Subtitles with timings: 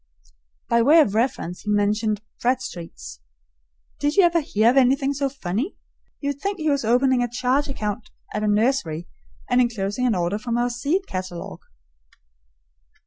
[0.67, 3.19] By way of reference he mentioned "Bradstreets."
[3.99, 5.75] Did you ever hear of anything so funny?
[6.21, 9.07] You would think he was opening a charge account at a nursery,
[9.47, 11.61] and inclosing an order from our seed catalogue.